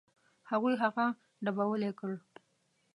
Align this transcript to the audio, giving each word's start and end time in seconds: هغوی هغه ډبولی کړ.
هغوی 0.49 0.75
هغه 0.83 1.05
ډبولی 1.43 1.91
کړ. 1.99 2.11